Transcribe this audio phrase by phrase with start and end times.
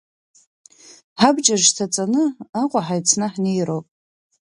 [1.19, 2.23] Ҳабџьар шьҭаҵаны
[2.61, 3.85] Аҟәа ҳаицны ҳнеироуп.